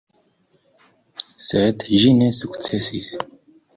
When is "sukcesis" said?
2.41-3.11